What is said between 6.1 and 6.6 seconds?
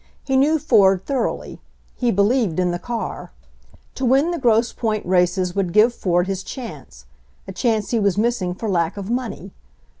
his